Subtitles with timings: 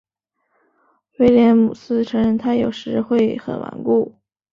[1.19, 4.15] 威廉姆斯承认他有时会很顽固。